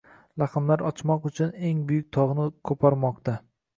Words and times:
Lahmlar 0.43 0.83
ochmoq 0.91 1.27
uchun 1.31 1.53
eng 1.69 1.83
buyuk 1.91 2.09
togʻni 2.17 2.47
qoʻparmoqda 2.71 3.37